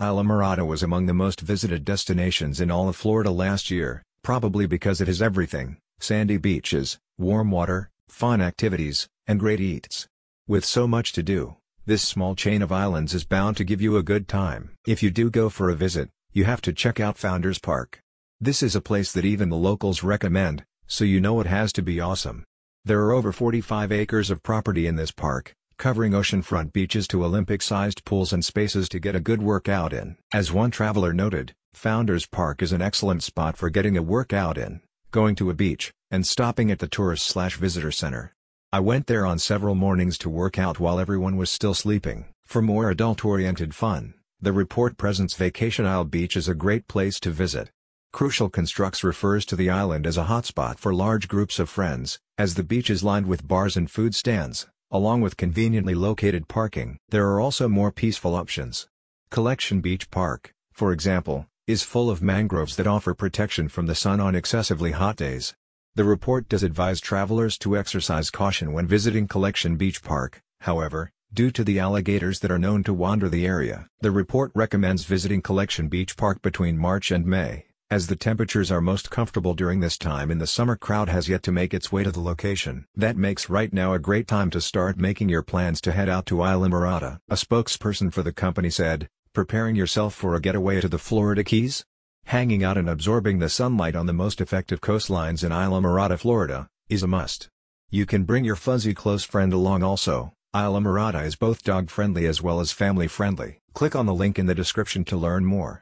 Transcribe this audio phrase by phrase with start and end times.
[0.00, 5.00] Islamorada was among the most visited destinations in all of Florida last year, probably because
[5.00, 10.06] it has everything, sandy beaches, warm water, fun activities, and great eats.
[10.48, 13.96] With so much to do, this small chain of islands is bound to give you
[13.96, 14.70] a good time.
[14.86, 18.00] If you do go for a visit, you have to check out Founders Park.
[18.40, 21.82] This is a place that even the locals recommend, so you know it has to
[21.82, 22.44] be awesome.
[22.84, 28.04] There are over 45 acres of property in this park, covering oceanfront beaches to Olympic-sized
[28.04, 30.16] pools and spaces to get a good workout in.
[30.32, 34.80] As one traveler noted, Founders Park is an excellent spot for getting a workout in,
[35.10, 38.32] going to a beach, and stopping at the tourist-slash-visitor center.
[38.72, 42.26] I went there on several mornings to work out while everyone was still sleeping.
[42.44, 47.30] For more adult-oriented fun, the report presents Vacation Isle Beach is a great place to
[47.32, 47.72] visit.
[48.12, 52.54] Crucial Constructs refers to the island as a hotspot for large groups of friends, as
[52.54, 56.98] the beach is lined with bars and food stands along with conveniently located parking.
[57.08, 58.86] There are also more peaceful options.
[59.30, 64.20] Collection Beach Park, for example, is full of mangroves that offer protection from the sun
[64.20, 65.54] on excessively hot days.
[65.94, 71.50] The report does advise travelers to exercise caution when visiting Collection Beach Park, however, due
[71.50, 73.88] to the alligators that are known to wander the area.
[74.02, 77.64] The report recommends visiting Collection Beach Park between March and May.
[77.92, 81.42] As the temperatures are most comfortable during this time in the summer crowd has yet
[81.42, 82.86] to make its way to the location.
[82.96, 86.24] That makes right now a great time to start making your plans to head out
[86.28, 87.18] to Islamorada.
[87.28, 91.84] A spokesperson for the company said, preparing yourself for a getaway to the Florida Keys?
[92.24, 97.02] Hanging out and absorbing the sunlight on the most effective coastlines in Islamorada, Florida, is
[97.02, 97.50] a must.
[97.90, 100.32] You can bring your fuzzy close friend along also.
[100.54, 103.60] Islamorada is both dog-friendly as well as family-friendly.
[103.74, 105.80] Click on the link in the description to learn more.